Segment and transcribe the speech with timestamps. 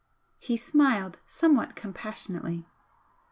[0.39, 2.65] He smiled, somewhat compassionately.